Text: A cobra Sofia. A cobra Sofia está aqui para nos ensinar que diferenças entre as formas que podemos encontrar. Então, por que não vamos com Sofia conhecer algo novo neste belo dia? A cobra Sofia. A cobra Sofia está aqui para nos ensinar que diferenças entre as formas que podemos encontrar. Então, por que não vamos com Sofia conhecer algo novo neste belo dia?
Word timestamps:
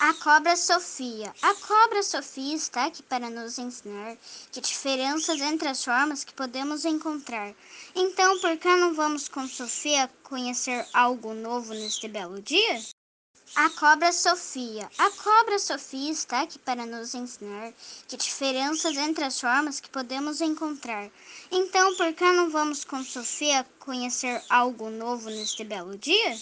A 0.00 0.14
cobra 0.14 0.54
Sofia. 0.56 1.34
A 1.42 1.54
cobra 1.54 2.02
Sofia 2.04 2.54
está 2.54 2.84
aqui 2.84 3.02
para 3.02 3.28
nos 3.30 3.58
ensinar 3.58 4.16
que 4.52 4.60
diferenças 4.60 5.40
entre 5.40 5.66
as 5.68 5.82
formas 5.82 6.22
que 6.22 6.32
podemos 6.32 6.84
encontrar. 6.84 7.52
Então, 7.96 8.38
por 8.38 8.56
que 8.58 8.68
não 8.76 8.94
vamos 8.94 9.28
com 9.28 9.48
Sofia 9.48 10.08
conhecer 10.22 10.86
algo 10.92 11.34
novo 11.34 11.74
neste 11.74 12.06
belo 12.06 12.40
dia? 12.40 12.80
A 13.56 13.70
cobra 13.70 14.12
Sofia. 14.12 14.88
A 14.98 15.10
cobra 15.10 15.58
Sofia 15.58 16.12
está 16.12 16.42
aqui 16.42 16.58
para 16.60 16.86
nos 16.86 17.14
ensinar 17.14 17.72
que 18.06 18.16
diferenças 18.16 18.96
entre 18.96 19.24
as 19.24 19.40
formas 19.40 19.80
que 19.80 19.88
podemos 19.88 20.40
encontrar. 20.40 21.10
Então, 21.50 21.96
por 21.96 22.12
que 22.12 22.30
não 22.30 22.50
vamos 22.50 22.84
com 22.84 23.02
Sofia 23.02 23.66
conhecer 23.80 24.40
algo 24.48 24.90
novo 24.90 25.28
neste 25.30 25.64
belo 25.64 25.96
dia? 25.96 26.36